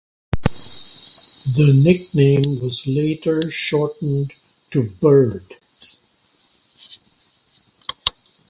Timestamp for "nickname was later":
1.79-3.51